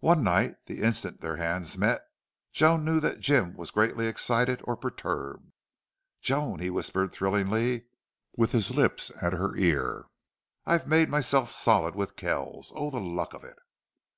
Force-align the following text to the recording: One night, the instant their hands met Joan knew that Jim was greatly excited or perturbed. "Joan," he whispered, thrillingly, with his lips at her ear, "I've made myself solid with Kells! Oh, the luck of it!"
One 0.00 0.24
night, 0.24 0.64
the 0.64 0.80
instant 0.80 1.20
their 1.20 1.36
hands 1.36 1.76
met 1.76 2.00
Joan 2.50 2.82
knew 2.82 2.98
that 3.00 3.20
Jim 3.20 3.52
was 3.58 3.70
greatly 3.70 4.06
excited 4.06 4.62
or 4.64 4.74
perturbed. 4.74 5.52
"Joan," 6.22 6.60
he 6.60 6.70
whispered, 6.70 7.12
thrillingly, 7.12 7.84
with 8.38 8.52
his 8.52 8.74
lips 8.74 9.12
at 9.20 9.34
her 9.34 9.54
ear, 9.56 10.06
"I've 10.64 10.86
made 10.88 11.10
myself 11.10 11.52
solid 11.52 11.94
with 11.94 12.16
Kells! 12.16 12.72
Oh, 12.74 12.88
the 12.88 13.00
luck 13.00 13.34
of 13.34 13.44
it!" 13.44 13.58